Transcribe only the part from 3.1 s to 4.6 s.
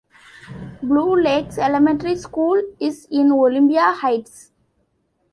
in Olympia Heights.